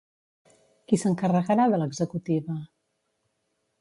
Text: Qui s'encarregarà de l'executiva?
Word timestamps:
Qui 0.91 0.99
s'encarregarà 1.01 1.67
de 1.73 1.81
l'executiva? 1.83 2.59